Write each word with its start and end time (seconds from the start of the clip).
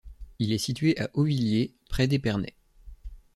Il 0.39 0.51
est 0.51 0.57
situé 0.57 0.99
à 0.99 1.11
Hautvillers 1.13 1.75
près 1.87 2.07
d'Épernay. 2.07 2.55